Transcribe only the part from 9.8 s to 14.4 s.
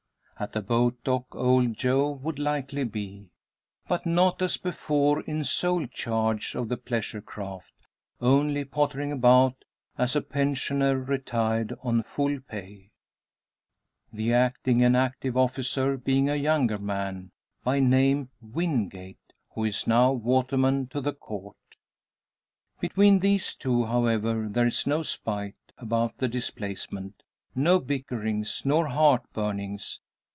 as a pensioner retired on full pay; the